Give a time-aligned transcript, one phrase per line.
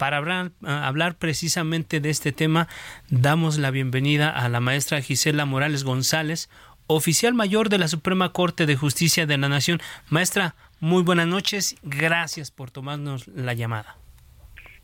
[0.00, 2.68] Para hablar, uh, hablar, precisamente de este tema,
[3.10, 6.48] damos la bienvenida a la maestra Gisela Morales González,
[6.86, 9.78] oficial mayor de la Suprema Corte de Justicia de la Nación.
[10.08, 11.76] Maestra, muy buenas noches.
[11.82, 13.96] Gracias por tomarnos la llamada.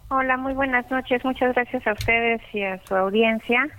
[0.08, 1.24] Hola, muy buenas noches.
[1.24, 3.70] Muchas gracias a ustedes y a su audiencia.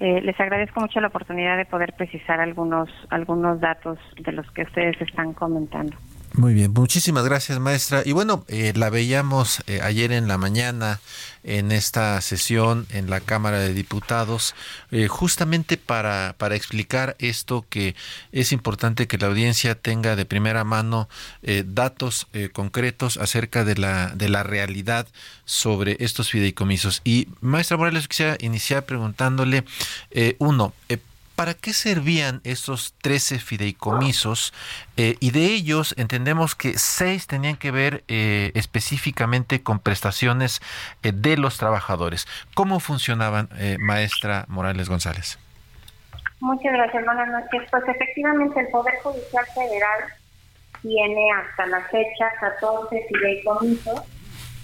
[0.00, 4.62] Eh, les agradezco mucho la oportunidad de poder precisar algunos, algunos datos de los que
[4.62, 5.96] ustedes están comentando.
[6.34, 8.02] Muy bien, muchísimas gracias maestra.
[8.06, 10.98] Y bueno, eh, la veíamos eh, ayer en la mañana
[11.44, 14.54] en esta sesión en la Cámara de Diputados,
[14.92, 17.94] eh, justamente para, para explicar esto que
[18.32, 21.08] es importante que la audiencia tenga de primera mano
[21.66, 25.08] datos concretos acerca de la, de la realidad
[25.44, 27.02] sobre estos fideicomisos.
[27.04, 29.64] Y maestra Morales, quisiera iniciar preguntándole,
[30.38, 30.72] uno,
[31.42, 34.54] ¿para qué servían estos 13 fideicomisos?
[34.96, 40.60] Eh, y de ellos entendemos que seis tenían que ver eh, específicamente con prestaciones
[41.02, 42.28] eh, de los trabajadores.
[42.54, 43.48] ¿Cómo funcionaban,
[43.80, 45.36] maestra Morales González?
[46.38, 47.68] Muchas gracias, buenas noches.
[47.72, 50.00] Pues efectivamente el Poder Judicial Federal
[50.80, 54.00] tiene hasta la fecha 14 fideicomisos.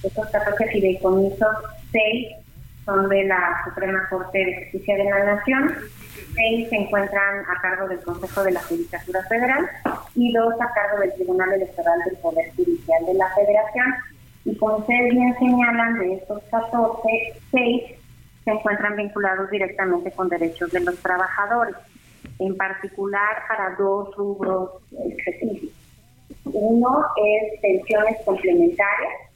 [0.04, 1.56] Esos 14 fideicomisos,
[1.90, 2.36] seis
[2.88, 5.74] son de la Suprema Corte de Justicia de la Nación
[6.34, 9.68] seis se encuentran a cargo del Consejo de la Judicatura Federal
[10.14, 13.86] y dos a cargo del Tribunal Electoral del Poder Judicial de la Federación.
[14.44, 17.08] Y como ustedes bien señalan, de estos 14,
[17.50, 17.82] seis
[18.44, 21.76] se encuentran vinculados directamente con derechos de los trabajadores,
[22.38, 24.70] en particular para dos rubros
[25.04, 25.76] específicos.
[26.46, 29.27] Uno es pensiones complementarias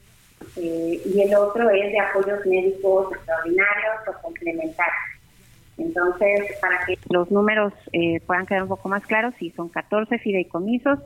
[0.57, 5.13] eh, y el otro es de apoyos médicos extraordinarios o complementarios.
[5.79, 10.19] Entonces, para que los números eh, puedan quedar un poco más claros, sí, son 14
[10.19, 10.99] fideicomisos,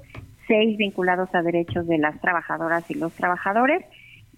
[0.48, 3.84] 6 vinculados a derechos de las trabajadoras y los trabajadores,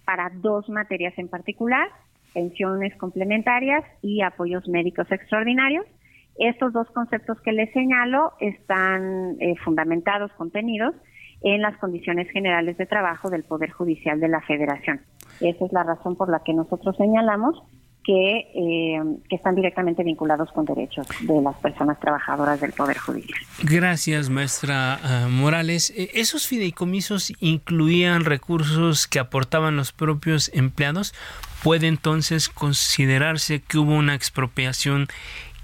[0.04, 1.88] para dos materias en particular,
[2.32, 5.86] pensiones complementarias y apoyos médicos extraordinarios.
[6.38, 10.94] Estos dos conceptos que les señalo están eh, fundamentados, contenidos
[11.42, 15.00] en las condiciones generales de trabajo del Poder Judicial de la Federación.
[15.40, 17.62] Esa es la razón por la que nosotros señalamos
[18.02, 23.38] que, eh, que, están directamente vinculados con derechos de las personas trabajadoras del Poder Judicial.
[23.62, 25.92] Gracias, maestra uh, Morales.
[25.94, 31.14] Eh, ¿Esos fideicomisos incluían recursos que aportaban los propios empleados?
[31.62, 35.08] ¿Puede entonces considerarse que hubo una expropiación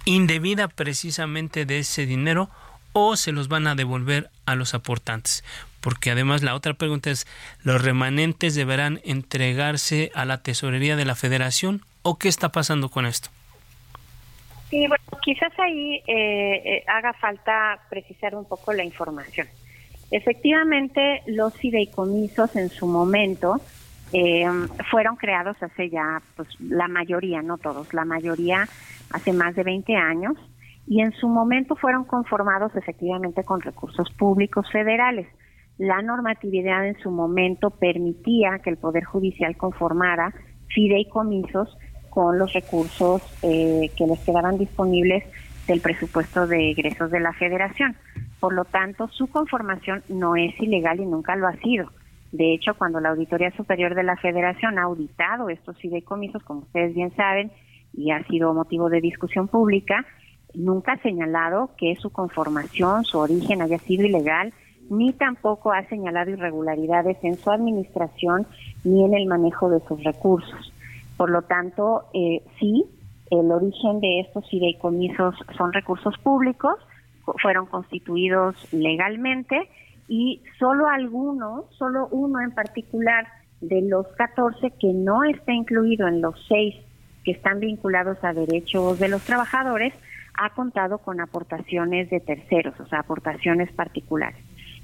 [0.04, 2.50] indebida precisamente de ese dinero
[2.94, 5.44] o se los van a devolver a los aportantes?
[5.84, 7.26] porque además la otra pregunta es,
[7.62, 13.04] ¿los remanentes deberán entregarse a la tesorería de la federación o qué está pasando con
[13.04, 13.28] esto?
[14.70, 19.46] Sí, bueno, quizás ahí eh, eh, haga falta precisar un poco la información.
[20.10, 23.60] Efectivamente, los fideicomisos en su momento
[24.14, 24.46] eh,
[24.90, 28.66] fueron creados hace ya, pues la mayoría, no todos, la mayoría
[29.10, 30.38] hace más de 20 años
[30.86, 35.26] y en su momento fueron conformados efectivamente con recursos públicos federales.
[35.78, 40.32] La normatividad en su momento permitía que el Poder Judicial conformara
[40.68, 41.76] fideicomisos
[42.10, 45.24] con los recursos eh, que les quedaban disponibles
[45.66, 47.96] del presupuesto de egresos de la federación.
[48.38, 51.90] Por lo tanto, su conformación no es ilegal y nunca lo ha sido.
[52.30, 56.94] De hecho, cuando la Auditoría Superior de la Federación ha auditado estos fideicomisos, como ustedes
[56.94, 57.50] bien saben,
[57.92, 60.04] y ha sido motivo de discusión pública,
[60.54, 64.52] nunca ha señalado que su conformación, su origen haya sido ilegal,
[64.90, 68.46] ni tampoco ha señalado irregularidades en su administración
[68.84, 70.72] ni en el manejo de sus recursos.
[71.16, 72.84] Por lo tanto, eh, sí,
[73.30, 76.74] el origen de estos fideicomisos son recursos públicos,
[77.40, 79.70] fueron constituidos legalmente
[80.08, 83.26] y solo algunos, solo uno en particular
[83.60, 86.74] de los 14 que no está incluido en los seis
[87.24, 89.94] que están vinculados a derechos de los trabajadores,
[90.34, 94.38] ha contado con aportaciones de terceros, o sea, aportaciones particulares.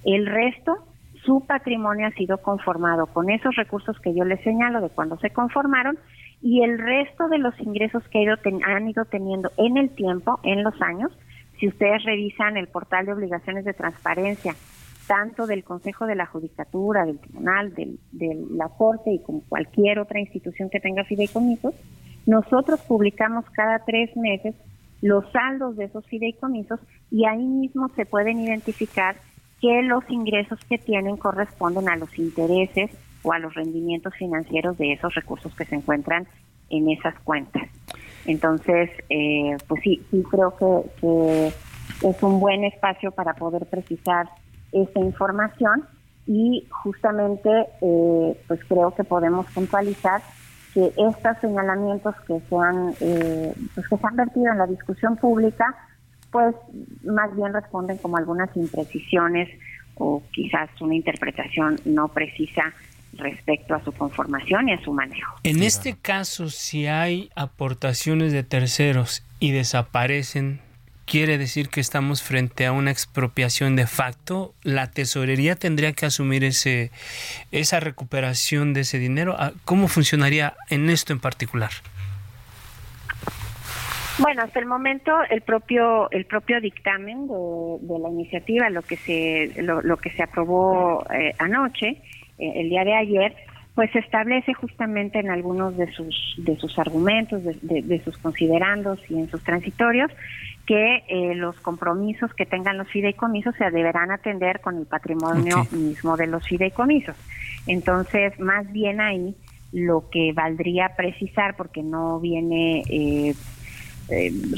[0.04, 0.84] El resto,
[1.24, 5.30] su patrimonio ha sido conformado con esos recursos que yo les señalo de cuando se
[5.30, 5.98] conformaron
[6.40, 8.26] y el resto de los ingresos que
[8.64, 11.12] han ido teniendo en el tiempo, en los años,
[11.58, 14.54] si ustedes revisan el portal de obligaciones de transparencia,
[15.06, 19.98] tanto del Consejo de la Judicatura, del Tribunal, del, de la Corte y como cualquier
[19.98, 21.74] otra institución que tenga fideicomisos,
[22.26, 24.54] nosotros publicamos cada tres meses
[25.02, 26.80] los saldos de esos fideicomisos
[27.10, 29.16] y ahí mismo se pueden identificar
[29.60, 32.90] que los ingresos que tienen corresponden a los intereses
[33.22, 36.26] o a los rendimientos financieros de esos recursos que se encuentran
[36.70, 37.68] en esas cuentas.
[38.26, 41.52] Entonces, eh, pues sí, sí creo que,
[42.02, 44.26] es un buen espacio para poder precisar
[44.72, 45.84] esta información
[46.26, 47.50] y justamente
[47.82, 50.22] eh, pues creo que podemos puntualizar
[50.72, 55.16] que estos señalamientos que se han eh, pues que se han vertido en la discusión
[55.16, 55.74] pública
[56.30, 56.54] pues
[57.04, 59.48] más bien responden como algunas imprecisiones
[59.96, 62.72] o quizás una interpretación no precisa
[63.14, 65.36] respecto a su conformación y a su manejo.
[65.42, 70.60] En este caso, si hay aportaciones de terceros y desaparecen,
[71.10, 74.54] quiere decir que estamos frente a una expropiación de facto.
[74.62, 76.92] La tesorería tendría que asumir ese
[77.50, 79.34] esa recuperación de ese dinero.
[79.36, 81.70] Ah, ¿Cómo funcionaría en esto en particular?
[84.18, 89.62] Bueno, hasta el momento el propio el propio dictamen de, la iniciativa, lo que se
[89.62, 91.88] lo, que se aprobó eh, anoche,
[92.38, 93.34] eh, el día de ayer,
[93.74, 99.30] pues establece justamente en algunos de sus de sus argumentos, de, sus considerandos y en
[99.30, 100.10] sus transitorios
[100.66, 106.16] que eh, los compromisos que tengan los fideicomisos se deberán atender con el patrimonio mismo
[106.16, 107.16] de los fideicomisos.
[107.66, 109.34] Entonces, más bien ahí
[109.72, 113.34] lo que valdría precisar, porque no viene eh,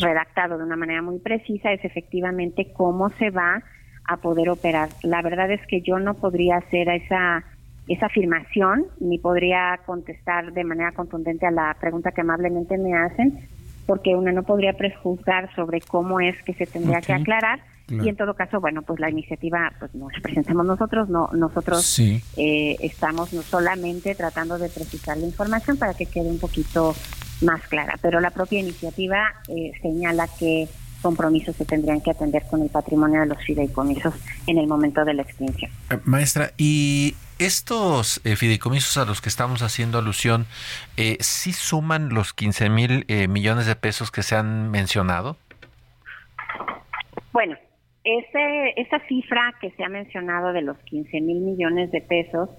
[0.01, 3.63] redactado de una manera muy precisa, es efectivamente cómo se va
[4.05, 4.89] a poder operar.
[5.03, 7.45] La verdad es que yo no podría hacer esa
[7.89, 13.49] esa afirmación, ni podría contestar de manera contundente a la pregunta que amablemente me hacen,
[13.87, 17.61] porque una no podría prejuzgar sobre cómo es que se tendría que aclarar.
[17.89, 22.77] Y en todo caso, bueno, pues la iniciativa pues nos presentamos nosotros, no nosotros eh,
[22.81, 26.95] estamos no solamente tratando de precisar la información para que quede un poquito
[27.43, 30.69] más clara, pero la propia iniciativa eh, señala que
[31.03, 34.15] compromisos se tendrían que atender con el patrimonio de los fideicomisos
[34.47, 35.71] en el momento de la extinción.
[35.91, 40.47] Eh, maestra, y estos eh, fideicomisos a los que estamos haciendo alusión,
[40.97, 45.37] eh, ¿sí suman los 15 mil eh, millones de pesos que se han mencionado?
[47.33, 47.57] Bueno,
[48.05, 52.51] ese, esa cifra que se ha mencionado de los 15 mil millones de pesos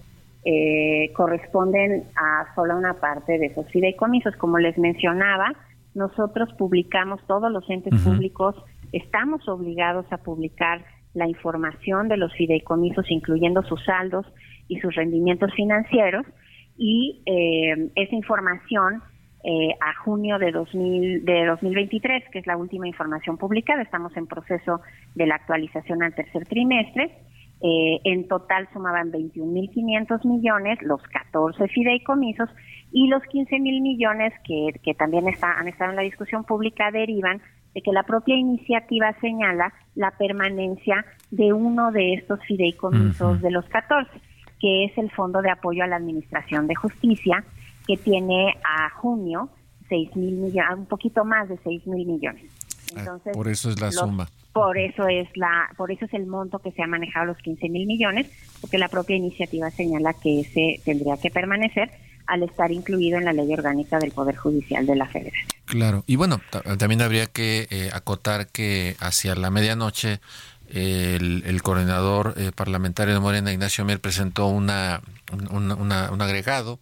[0.45, 4.35] eh, corresponden a solo una parte de esos fideicomisos.
[4.35, 5.53] Como les mencionaba,
[5.93, 8.55] nosotros publicamos, todos los entes públicos,
[8.91, 10.83] estamos obligados a publicar
[11.13, 14.25] la información de los fideicomisos, incluyendo sus saldos
[14.67, 16.25] y sus rendimientos financieros,
[16.77, 19.01] y eh, esa información
[19.43, 24.25] eh, a junio de, 2000, de 2023, que es la última información publicada, estamos en
[24.25, 24.81] proceso
[25.15, 27.11] de la actualización al tercer trimestre,
[27.61, 32.49] eh, en total sumaban 21.500 millones, los 14 fideicomisos
[32.91, 37.41] y los 15.000 millones que, que también está, han estado en la discusión pública derivan
[37.73, 43.65] de que la propia iniciativa señala la permanencia de uno de estos fideicomisos de los
[43.69, 44.11] 14,
[44.63, 47.43] que es el Fondo de Apoyo a la Administración de Justicia,
[47.85, 49.49] que tiene a junio
[49.89, 52.45] 6 mil millones, un poquito más de 6 mil millones.
[52.95, 54.29] Ah, Entonces, por eso es la suma.
[54.53, 57.67] Por eso es la, por eso es el monto que se ha manejado los 15
[57.67, 61.91] mil millones, porque la propia iniciativa señala que ese tendría que permanecer
[62.27, 65.49] al estar incluido en la ley orgánica del Poder Judicial de la Federación.
[65.65, 66.39] Claro, y bueno,
[66.77, 70.21] también habría que eh, acotar que hacia la medianoche
[70.73, 75.01] el, coordinador eh, parlamentario de Morena, Ignacio Mier, presentó una,
[75.31, 76.79] un agregado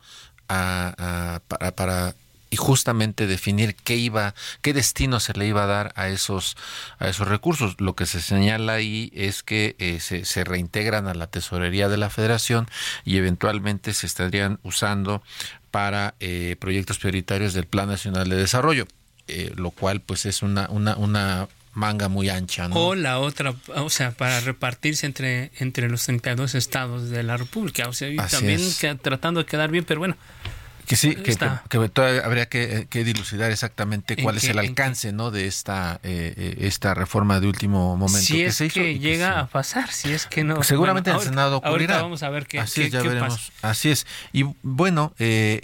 [0.49, 1.41] a,
[1.75, 2.15] para
[2.53, 6.57] y justamente definir qué iba, qué destino se le iba a dar a esos,
[6.99, 7.79] a esos recursos.
[7.79, 11.95] Lo que se señala ahí es que eh, se, se, reintegran a la tesorería de
[11.95, 12.67] la Federación
[13.05, 15.23] y eventualmente se estarían usando
[15.71, 18.85] para eh, proyectos prioritarios del Plan Nacional de Desarrollo,
[19.29, 22.67] eh, lo cual pues es una, una, una manga muy ancha.
[22.67, 22.75] ¿no?
[22.75, 27.87] O la otra, o sea, para repartirse entre, entre los 32 estados de la República,
[27.87, 28.61] o sea, también
[29.01, 30.17] tratando de quedar bien, pero bueno,
[30.85, 31.35] Que sí, que,
[31.89, 35.31] todavía habría que, dilucidar exactamente cuál es el alcance ¿no?
[35.31, 40.11] de esta, eh, esta reforma de último momento si es que llega a pasar, si
[40.11, 40.63] es que no.
[40.63, 42.01] Seguramente en el Senado ocurrirá.
[42.01, 43.53] vamos a ver qué, Así es, ya veremos.
[43.61, 44.05] Así es.
[44.33, 45.13] Y bueno,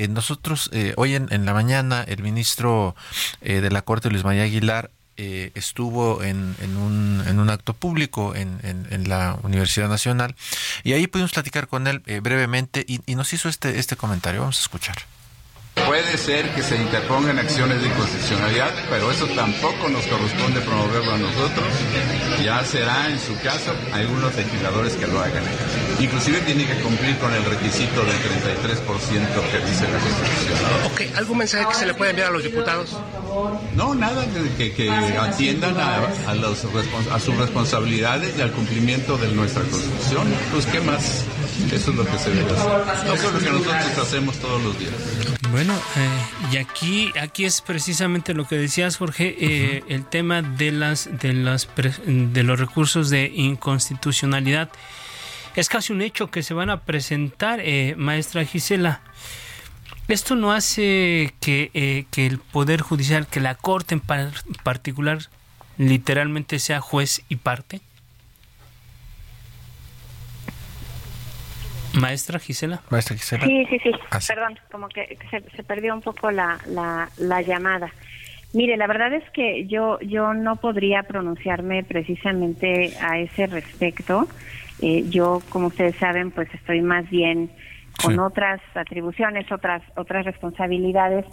[0.09, 2.95] nosotros hoy en, en, la mañana el ministro
[3.41, 8.35] de la Corte, Luis María Aguilar, eh, estuvo en, en, un, en, un, acto público
[8.35, 10.35] en, en, la Universidad Nacional
[10.83, 14.41] y ahí pudimos platicar con él eh, brevemente y, y, nos hizo este, este comentario.
[14.41, 15.16] Vamos a escuchar.
[15.97, 21.17] Puede ser que se interpongan acciones de inconstitucionalidad, pero eso tampoco nos corresponde promoverlo a
[21.17, 21.65] nosotros.
[22.43, 25.41] Ya será, en su caso, algunos legisladores que lo hagan.
[25.99, 28.77] Inclusive tiene que cumplir con el requisito del 33%
[29.49, 30.59] que dice la Constitución.
[30.85, 32.95] Ok, ¿algún mensaje que se le pueda enviar a los diputados?
[33.73, 34.23] No, nada,
[34.55, 36.63] que, que atiendan a, los,
[37.11, 40.27] a sus responsabilidades y al cumplimiento de nuestra Constitución.
[40.51, 41.23] Pues, ¿qué más?
[41.73, 43.15] Eso es lo que se debe hacer.
[43.15, 45.36] Eso es lo que nosotros hacemos todos los días.
[45.51, 50.71] Bueno, eh, y aquí, aquí es precisamente lo que decías, Jorge, eh, el tema de
[50.71, 51.67] las, de las
[52.05, 54.69] de los recursos de inconstitucionalidad.
[55.55, 59.01] Es casi un hecho que se van a presentar, eh, maestra Gisela.
[60.07, 64.01] Esto no hace que, que, el Poder Judicial, que la Corte en
[64.63, 65.29] particular,
[65.77, 67.81] literalmente sea juez y parte.
[71.93, 72.81] Maestra Gisela.
[72.89, 73.45] Maestra Gisela.
[73.45, 73.91] Sí, sí, sí.
[74.11, 77.91] Ah, Perdón, como que se, perdió un poco la, la, llamada.
[78.53, 84.27] Mire, la verdad es que yo, yo no podría pronunciarme precisamente a ese respecto.
[84.81, 87.51] Eh, yo, como ustedes saben, pues estoy más bien
[88.03, 91.25] con otras atribuciones, otras, otras responsabilidades.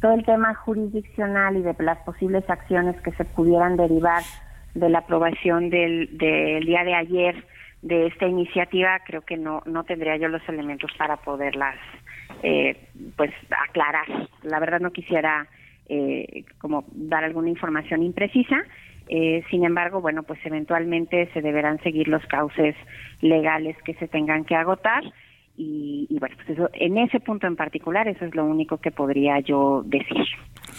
[0.00, 4.22] Todo el tema jurisdiccional y de las posibles acciones que se pudieran derivar
[4.74, 7.44] de la aprobación del, del día de ayer
[7.84, 11.76] de esta iniciativa creo que no no tendría yo los elementos para poderlas
[12.42, 13.30] eh, pues
[13.68, 14.06] aclarar.
[14.42, 15.46] La verdad no quisiera
[15.88, 18.56] eh, como dar alguna información imprecisa.
[19.06, 22.74] Eh, sin embargo bueno pues eventualmente se deberán seguir los cauces
[23.20, 25.04] legales que se tengan que agotar
[25.56, 29.38] y, bueno, pues eso, en ese punto en particular, eso es lo único que podría
[29.38, 30.26] yo decir.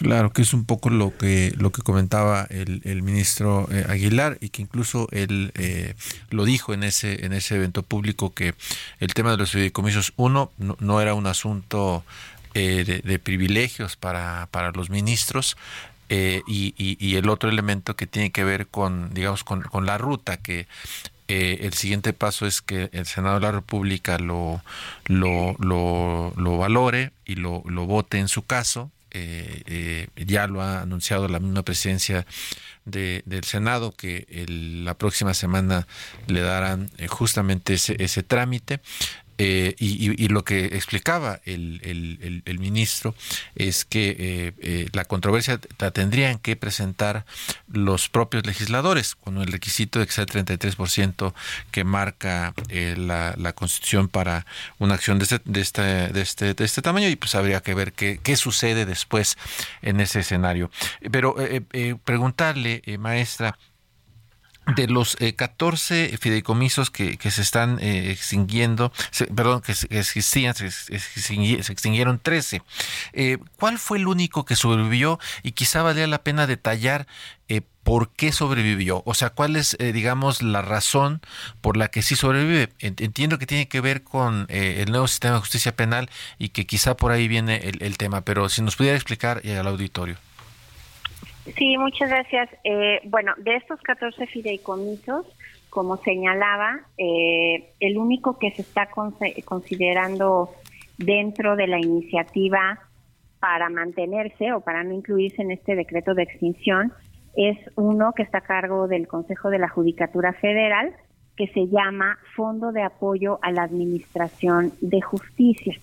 [0.01, 4.37] Claro, que es un poco lo que lo que comentaba el, el ministro eh, Aguilar
[4.41, 5.93] y que incluso él eh,
[6.29, 8.53] lo dijo en ese en ese evento público que
[8.99, 12.03] el tema de los fideicomisos uno no, era un asunto
[12.53, 15.55] eh, de, privilegios para, para los ministros
[16.09, 19.97] y, y, y, el otro elemento que tiene que ver con digamos con, con la
[19.97, 20.67] ruta que
[21.27, 24.61] eh, el siguiente paso es que el Senado de la República lo,
[25.05, 28.91] lo, lo, valore y lo, lo vote en su caso.
[29.11, 32.27] Eh, eh, ya lo ha anunciado la misma presidencia
[32.83, 34.27] de, del Senado que
[34.83, 35.87] la próxima semana
[36.27, 38.81] le darán justamente ese, ese trámite.
[39.37, 41.81] Eh, y, lo que explicaba el,
[42.45, 43.13] el, ministro
[43.55, 47.25] es que eh, eh, la controversia la tendrían que presentar
[47.71, 51.33] los propios legisladores con el requisito de que sea el 33%
[51.71, 54.45] que marca la, la, Constitución para
[54.79, 57.73] una acción de este, de, este, de, este, de este tamaño y pues habría que
[57.73, 59.37] ver qué, qué sucede después
[59.81, 60.71] en ese escenario.
[61.11, 61.35] Pero
[62.05, 63.57] preguntarle, maestra,
[64.75, 68.91] de los 14 eh, fideicomisos que, que se están eh, extinguiendo,
[69.35, 72.61] perdón, que existían, se, extinguieron 13.
[73.13, 75.19] Eh, ¿Cuál fue el único que sobrevivió?
[75.43, 77.07] Y quizá valía la pena detallar
[77.83, 79.03] por qué sobrevivió.
[79.05, 81.21] O sea, cuál es, digamos, la razón
[81.61, 82.73] por la que sí sobrevive.
[82.79, 86.97] Entiendo que tiene que ver con el nuevo sistema de justicia penal y que quizá
[86.97, 90.17] por ahí viene el, el tema, pero si nos pudiera explicar al auditorio.
[91.57, 92.49] Sí, muchas gracias.
[92.63, 95.25] Eh, bueno, de estos 14 fideicomisos,
[95.69, 98.89] como señalaba, eh, el único que se está
[99.45, 100.49] considerando
[100.97, 102.79] dentro de la iniciativa
[103.39, 106.93] para mantenerse o para no incluirse en este decreto de extinción
[107.35, 110.93] es uno que está a cargo del Consejo de la Judicatura Federal,
[111.35, 115.75] que se llama Fondo de Apoyo a la Administración de Justicia.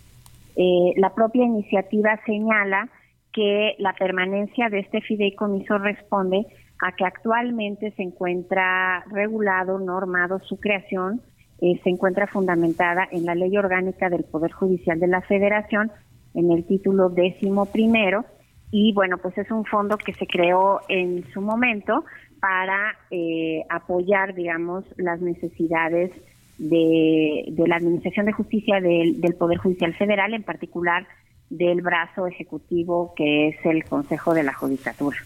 [0.57, 2.89] Eh, la propia iniciativa señala
[3.33, 6.47] que la permanencia de este fideicomiso responde
[6.81, 11.23] a que actualmente se encuentra regulado, normado su creación,
[11.61, 15.93] eh, se encuentra fundamentada en la Ley Orgánica del Poder Judicial de la Federación,
[16.35, 18.25] en el título décimo primero,
[18.71, 22.05] y bueno, pues es un fondo que se creó en su momento
[22.41, 26.11] para eh, apoyar, digamos, las necesidades
[26.59, 31.07] de, la Administración de Justicia del, del Poder Judicial Federal, en particular
[31.53, 35.19] del brazo ejecutivo que es el Consejo de la Judicatura.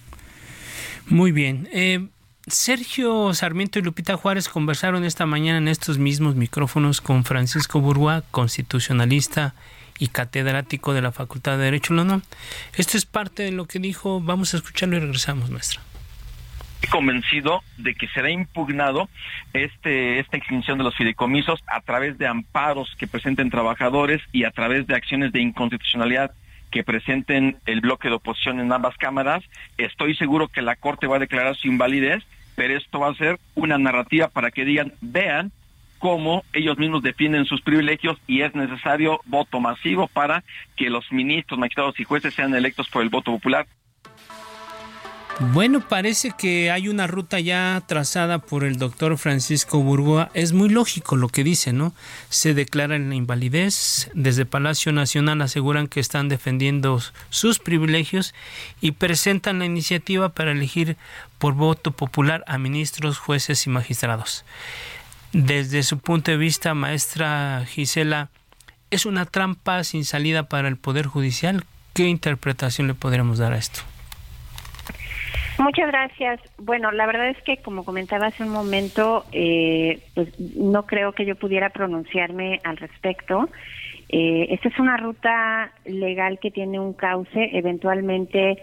[1.08, 1.68] Muy bien.
[1.72, 2.08] Eh,
[2.48, 8.24] Sergio Sarmiento y Lupita Juárez conversaron esta mañana en estos mismos micrófonos con Francisco Burgua,
[8.32, 9.54] constitucionalista
[9.98, 12.22] y catedrático de la Facultad de Derecho UNAM.
[12.74, 14.20] Esto es parte de lo que dijo.
[14.20, 15.85] Vamos a escucharlo y regresamos, maestra
[16.90, 19.08] convencido de que será impugnado
[19.52, 24.50] este esta extinción de los fideicomisos a través de amparos que presenten trabajadores y a
[24.50, 26.32] través de acciones de inconstitucionalidad
[26.70, 29.42] que presenten el bloque de oposición en ambas cámaras.
[29.78, 33.38] Estoy seguro que la Corte va a declarar su invalidez, pero esto va a ser
[33.54, 35.52] una narrativa para que digan, vean
[35.98, 40.44] cómo ellos mismos defienden sus privilegios y es necesario voto masivo para
[40.76, 43.66] que los ministros, magistrados y jueces sean electos por el voto popular.
[45.38, 50.30] Bueno, parece que hay una ruta ya trazada por el doctor Francisco Burgoa.
[50.32, 51.92] Es muy lógico lo que dice, ¿no?
[52.30, 54.10] Se declara en la invalidez.
[54.14, 58.34] Desde Palacio Nacional aseguran que están defendiendo sus privilegios
[58.80, 60.96] y presentan la iniciativa para elegir
[61.38, 64.46] por voto popular a ministros, jueces y magistrados.
[65.34, 68.30] Desde su punto de vista, maestra Gisela,
[68.90, 71.66] ¿es una trampa sin salida para el Poder Judicial?
[71.92, 73.82] ¿Qué interpretación le podríamos dar a esto?
[75.58, 76.40] Muchas gracias.
[76.58, 81.24] Bueno, la verdad es que, como comentaba hace un momento, eh, pues no creo que
[81.24, 83.48] yo pudiera pronunciarme al respecto.
[84.10, 87.50] Eh, esta es una ruta legal que tiene un cauce.
[87.56, 88.58] Eventualmente,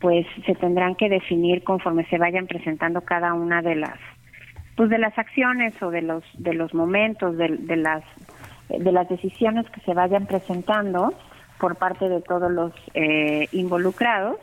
[0.00, 3.98] pues se tendrán que definir conforme se vayan presentando cada una de las,
[4.76, 8.04] pues de las acciones o de los de los momentos de, las
[8.68, 11.12] de las decisiones que se vayan presentando
[11.58, 14.38] por parte de todos los eh, involucrados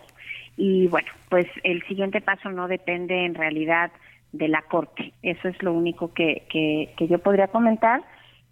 [0.57, 3.91] y bueno, pues el siguiente paso no depende en realidad
[4.31, 5.13] de la Corte.
[5.21, 8.03] Eso es lo único que, que, yo podría comentar.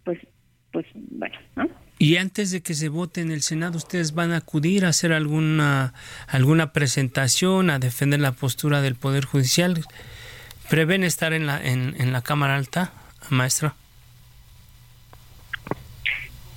[0.04, 0.18] Pues,
[0.72, 1.68] pues bueno, ¿no?
[1.98, 5.12] Y antes de que se vote en el Senado, ¿ustedes van a acudir a hacer
[5.12, 5.94] alguna,
[6.26, 9.80] alguna presentación, a defender la postura del Poder Judicial?
[10.68, 12.92] ¿Prevén estar en la, en, en la Cámara Alta,
[13.30, 13.74] maestra?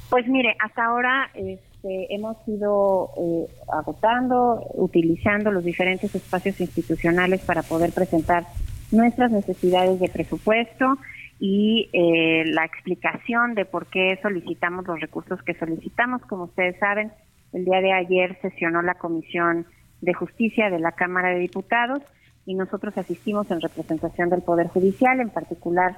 [0.10, 1.30] Pues mire, hasta ahora
[1.78, 8.46] este, hemos ido eh, agotando, utilizando los diferentes espacios institucionales para poder presentar
[8.92, 10.98] nuestras necesidades de presupuesto
[11.40, 16.22] y eh, la explicación de por qué solicitamos los recursos que solicitamos.
[16.24, 17.12] Como ustedes saben,
[17.54, 19.66] el día de ayer sesionó la Comisión
[20.02, 22.02] de Justicia de la Cámara de Diputados
[22.46, 25.98] y nosotros asistimos en representación del Poder Judicial, en particular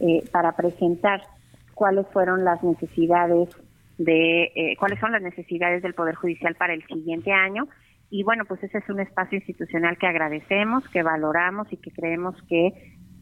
[0.00, 1.22] eh, para presentar
[1.74, 3.50] cuáles fueron las necesidades
[3.98, 7.68] de eh, cuáles son las necesidades del Poder Judicial para el siguiente año.
[8.10, 12.34] Y bueno, pues ese es un espacio institucional que agradecemos, que valoramos y que creemos
[12.48, 12.72] que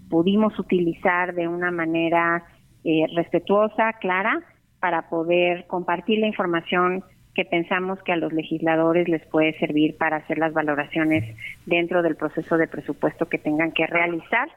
[0.09, 2.45] pudimos utilizar de una manera
[2.85, 4.43] eh, respetuosa, clara,
[4.79, 7.03] para poder compartir la información
[7.35, 11.37] que pensamos que a los legisladores les puede servir para hacer las valoraciones
[11.67, 14.49] dentro del proceso de presupuesto que tengan que realizar.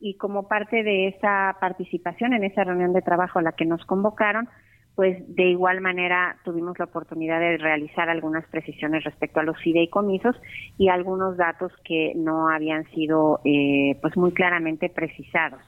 [0.00, 3.84] Y como parte de esa participación en esa reunión de trabajo a la que nos
[3.86, 4.48] convocaron,
[4.96, 10.34] pues de igual manera tuvimos la oportunidad de realizar algunas precisiones respecto a los fideicomisos
[10.78, 15.60] y algunos datos que no habían sido eh, pues muy claramente precisados.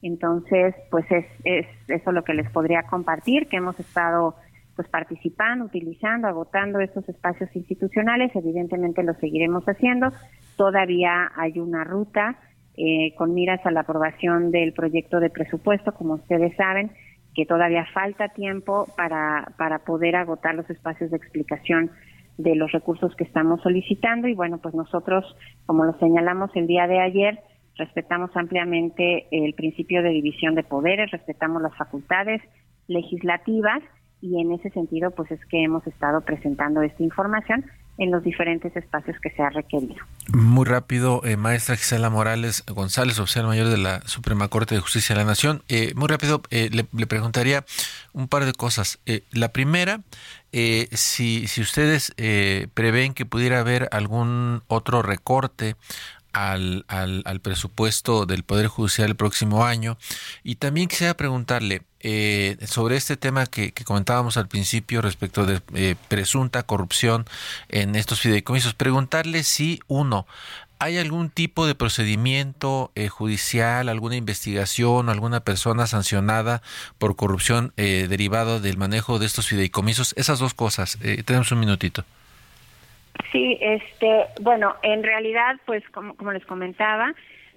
[0.00, 4.34] Entonces, pues es, es eso lo que les podría compartir, que hemos estado
[4.76, 10.10] pues participando, utilizando, agotando estos espacios institucionales, evidentemente lo seguiremos haciendo.
[10.56, 12.38] Todavía hay una ruta
[12.78, 16.90] eh, con miras a la aprobación del proyecto de presupuesto, como ustedes saben,
[17.34, 21.90] que todavía falta tiempo para, para poder agotar los espacios de explicación
[22.38, 24.28] de los recursos que estamos solicitando.
[24.28, 25.24] Y bueno, pues nosotros,
[25.66, 27.40] como lo señalamos el día de ayer,
[27.76, 32.42] respetamos ampliamente el principio de división de poderes, respetamos las facultades
[32.88, 33.82] legislativas
[34.20, 37.64] y en ese sentido pues es que hemos estado presentando esta información
[38.00, 39.94] en los diferentes espacios que se ha requerido.
[40.32, 45.14] Muy rápido, eh, maestra Gisela Morales González, oficial mayor de la Suprema Corte de Justicia
[45.14, 45.62] de la Nación.
[45.68, 47.64] Eh, muy rápido, eh, le, preguntaría
[48.14, 48.98] un par de cosas.
[49.32, 50.00] la primera,
[50.50, 52.14] si, si ustedes
[52.74, 55.76] prevén que pudiera haber algún otro recorte
[56.32, 59.98] al, al, al, presupuesto del Poder Judicial el próximo año.
[60.42, 65.96] Y también quisiera preguntarle eh, sobre este tema que, comentábamos al principio respecto de eh,
[66.08, 67.24] presunta corrupción
[67.68, 68.74] en estos fideicomisos.
[68.74, 70.26] Preguntarle si, uno,
[70.82, 76.62] ¿Hay algún tipo de procedimiento eh, judicial, alguna investigación, alguna persona sancionada
[76.98, 80.14] por corrupción eh, derivado del manejo de estos fideicomisos?
[80.16, 80.98] Esas dos cosas.
[81.04, 82.02] Eh, tenemos un minutito.
[83.30, 87.12] Sí, este, bueno, en realidad, pues como les comentaba,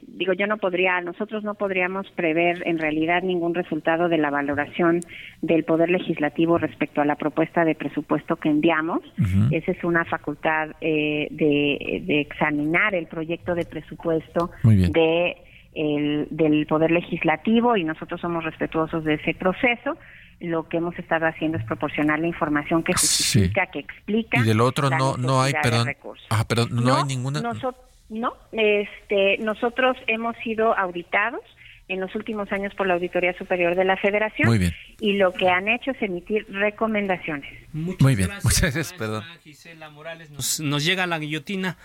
[0.07, 5.01] digo, yo no podría, nosotros no podríamos prever en realidad ningún resultado de la valoración
[5.41, 9.01] del Poder Legislativo respecto a la propuesta de presupuesto que enviamos.
[9.51, 15.37] Esa es una facultad eh, de, de, examinar el proyecto de presupuesto de
[15.75, 19.97] el, del Poder Legislativo y nosotros somos respetuosos de ese proceso.
[20.39, 24.39] lo que hemos estado haciendo es proporcionar la información que justifica, que explica.
[24.39, 25.87] Y del otro no no hay, perdón.
[26.29, 27.41] Ah, pero no, hay ninguna.
[28.09, 31.41] No, este, nosotros hemos sido auditados
[31.87, 34.47] en los últimos años por la Auditoría Superior de la Federación.
[34.47, 34.71] Muy bien.
[34.99, 37.49] Y lo que han hecho es emitir recomendaciones.
[37.73, 39.23] Muy bien, muchas gracias, perdón.
[39.43, 41.77] Gisela Morales, nos, llega la guillotina